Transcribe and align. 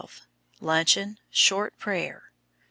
Luncheon: 0.59 1.19
Short 1.29 1.77
prayer. 1.77 2.31